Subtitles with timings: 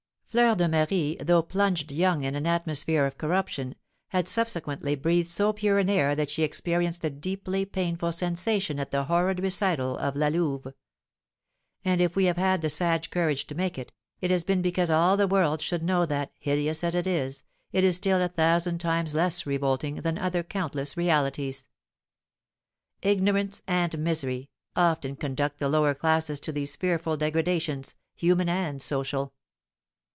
[0.31, 3.75] Fleur de Marie, though plunged young in an atmosphere of corruption,
[4.11, 8.91] had subsequently breathed so pure an air that she experienced a deeply painful sensation at
[8.91, 10.67] the horrid recital of La Louve.
[11.83, 13.91] And if we have had the sad courage to make it,
[14.21, 17.43] it has been because all the world should know that, hideous as it is,
[17.73, 21.67] it is still a thousand times less revolting than other countless realities.
[23.01, 29.33] Ignorance and misery often conduct the lower classes to these fearful degradations, human and social.